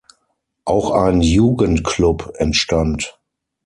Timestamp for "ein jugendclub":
0.95-2.33